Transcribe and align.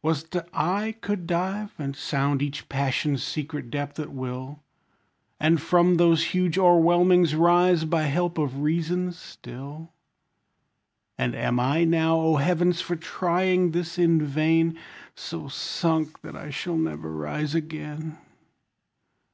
Was't 0.00 0.34
I 0.54 0.92
could 1.02 1.26
dive, 1.26 1.74
and 1.78 1.94
sound 1.94 2.40
each 2.40 2.66
passion's 2.70 3.22
secret 3.22 3.68
depth 3.70 3.98
at 4.00 4.10
will? 4.10 4.62
And 5.38 5.60
from 5.60 5.96
those 5.98 6.28
huge 6.32 6.56
o'erwhelmings 6.56 7.34
rise, 7.34 7.84
by 7.84 8.04
help 8.04 8.38
of 8.38 8.60
reason 8.62 9.12
still? 9.12 9.92
And 11.18 11.34
am 11.34 11.60
I 11.60 11.84
now, 11.84 12.18
O 12.18 12.36
heavens! 12.36 12.80
for 12.80 12.96
trying 12.96 13.72
this 13.72 13.98
in 13.98 14.22
vain, 14.22 14.78
So 15.14 15.46
sunk 15.46 16.22
that 16.22 16.34
I 16.34 16.48
shall 16.48 16.78
never 16.78 17.10
rise 17.12 17.54
again? 17.54 18.16